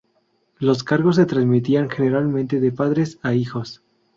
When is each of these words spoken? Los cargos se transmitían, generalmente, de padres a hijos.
Los 0.57 0.83
cargos 0.83 1.17
se 1.17 1.27
transmitían, 1.27 1.87
generalmente, 1.87 2.59
de 2.59 2.71
padres 2.71 3.19
a 3.21 3.35
hijos. 3.35 3.83